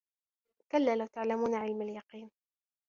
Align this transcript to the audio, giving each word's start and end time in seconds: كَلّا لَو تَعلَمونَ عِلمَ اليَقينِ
كَلّا 0.71 0.95
لَو 0.95 1.05
تَعلَمونَ 1.05 1.53
عِلمَ 1.55 1.81
اليَقينِ 1.81 2.29